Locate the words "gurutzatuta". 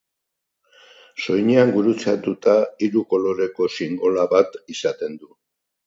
1.77-2.57